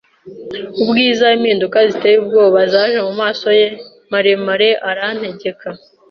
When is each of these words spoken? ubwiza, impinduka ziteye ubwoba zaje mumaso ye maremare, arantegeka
ubwiza, 0.81 1.25
impinduka 1.37 1.77
ziteye 1.89 2.17
ubwoba 2.23 2.59
zaje 2.71 2.97
mumaso 3.07 3.47
ye 3.59 3.67
maremare, 4.11 4.69
arantegeka 4.89 5.67